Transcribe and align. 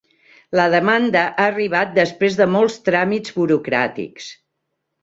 La 0.59 0.63
demanda 0.75 1.21
ha 1.27 1.45
arribat 1.53 1.93
després 1.99 2.41
de 2.41 2.49
molts 2.57 2.81
tràmits 2.89 3.39
burocràtics 3.39 4.37